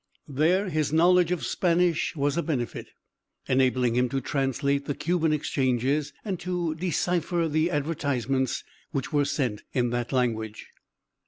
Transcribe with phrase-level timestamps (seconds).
[0.27, 2.87] There his knowledge of Spanish was a benefit,
[3.47, 9.61] enabling him to translate the Cuban exchanges, and to decipher the advertisements which were sent
[9.73, 10.69] in that language.